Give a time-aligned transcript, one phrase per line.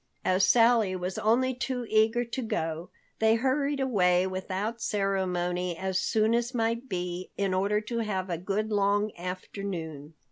[0.25, 6.33] As Sally was only too eager to go, they hurried away without ceremony as soon
[6.33, 10.15] as might be, in order to have a good long afternoon.